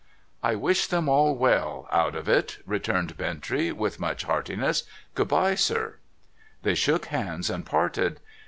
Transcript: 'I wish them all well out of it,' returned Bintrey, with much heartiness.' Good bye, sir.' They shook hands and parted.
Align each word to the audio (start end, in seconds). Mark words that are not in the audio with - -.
'I 0.51 0.55
wish 0.55 0.87
them 0.87 1.07
all 1.07 1.35
well 1.35 1.87
out 1.91 2.15
of 2.15 2.27
it,' 2.27 2.57
returned 2.65 3.17
Bintrey, 3.19 3.71
with 3.71 3.99
much 3.99 4.23
heartiness.' 4.23 4.81
Good 5.13 5.27
bye, 5.27 5.53
sir.' 5.53 5.97
They 6.63 6.73
shook 6.73 7.05
hands 7.05 7.51
and 7.51 7.63
parted. 7.67 8.19